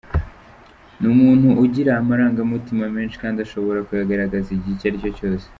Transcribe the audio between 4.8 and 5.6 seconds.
aricyo cyose.